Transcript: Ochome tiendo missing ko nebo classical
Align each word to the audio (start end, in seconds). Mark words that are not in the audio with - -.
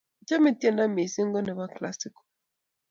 Ochome 0.21 0.49
tiendo 0.61 0.83
missing 0.95 1.29
ko 1.33 1.39
nebo 1.41 1.63
classical 1.75 2.25